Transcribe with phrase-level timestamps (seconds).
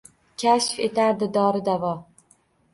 [0.43, 1.95] Kashf etardi dori-davo.